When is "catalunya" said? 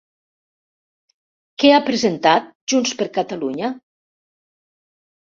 3.19-3.69